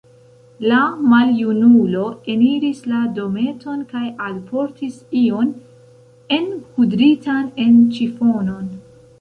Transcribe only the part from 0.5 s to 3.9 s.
La maljunulo eniris la dometon